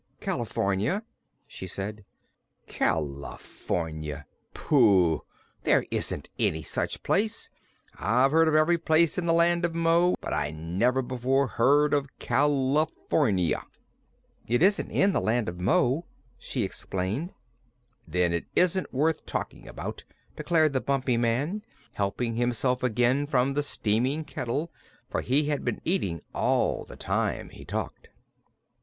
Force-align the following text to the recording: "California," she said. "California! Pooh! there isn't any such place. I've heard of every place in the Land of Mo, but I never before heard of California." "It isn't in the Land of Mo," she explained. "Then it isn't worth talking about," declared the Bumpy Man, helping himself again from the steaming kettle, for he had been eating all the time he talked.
"California," 0.19 1.03
she 1.45 1.67
said. 1.67 2.03
"California! 2.65 4.25
Pooh! 4.51 5.21
there 5.63 5.85
isn't 5.91 6.27
any 6.39 6.63
such 6.63 7.03
place. 7.03 7.51
I've 7.99 8.31
heard 8.31 8.47
of 8.47 8.55
every 8.55 8.79
place 8.79 9.19
in 9.19 9.27
the 9.27 9.31
Land 9.31 9.63
of 9.63 9.75
Mo, 9.75 10.15
but 10.19 10.33
I 10.33 10.49
never 10.49 11.03
before 11.03 11.45
heard 11.45 11.93
of 11.93 12.17
California." 12.17 13.63
"It 14.47 14.63
isn't 14.63 14.89
in 14.89 15.13
the 15.13 15.21
Land 15.21 15.47
of 15.47 15.59
Mo," 15.59 16.07
she 16.35 16.63
explained. 16.63 17.31
"Then 18.07 18.33
it 18.33 18.47
isn't 18.55 18.91
worth 18.91 19.23
talking 19.27 19.67
about," 19.67 20.03
declared 20.35 20.73
the 20.73 20.81
Bumpy 20.81 21.15
Man, 21.17 21.61
helping 21.93 22.37
himself 22.37 22.81
again 22.81 23.27
from 23.27 23.53
the 23.53 23.61
steaming 23.61 24.25
kettle, 24.25 24.71
for 25.11 25.21
he 25.21 25.49
had 25.49 25.63
been 25.63 25.79
eating 25.85 26.21
all 26.33 26.85
the 26.85 26.95
time 26.97 27.49
he 27.49 27.63
talked. 27.63 28.09